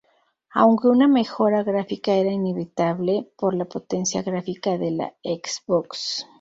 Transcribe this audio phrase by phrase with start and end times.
[0.55, 6.25] Aunque una mejora gráfica era inevitable por la potencia gráfica de la Xbox.